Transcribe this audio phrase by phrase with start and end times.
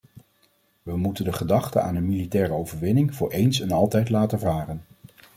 [0.83, 4.83] We moeten de gedachten aan een militaire overwinning voor eens en altijd laten varen.